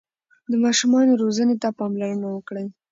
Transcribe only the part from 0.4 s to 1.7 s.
د ماشومانو روزنې ته